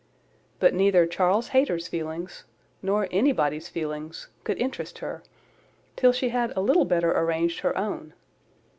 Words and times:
But 0.59 0.73
neither 0.73 1.05
Charles 1.05 1.49
Hayter's 1.49 1.87
feelings, 1.87 2.43
nor 2.81 3.07
anybody's 3.11 3.69
feelings, 3.69 4.29
could 4.43 4.57
interest 4.57 4.97
her, 4.97 5.21
till 5.95 6.11
she 6.11 6.29
had 6.29 6.51
a 6.55 6.59
little 6.61 6.85
better 6.85 7.11
arranged 7.11 7.59
her 7.59 7.77
own. 7.77 8.13